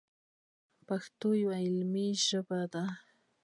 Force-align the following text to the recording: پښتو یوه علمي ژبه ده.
پښتو 0.87 1.29
یوه 1.41 1.55
علمي 1.65 2.07
ژبه 2.27 2.61
ده. 2.73 2.83